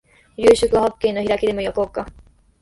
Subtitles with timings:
[0.35, 2.07] 夕食はホッケの開きでも焼こうか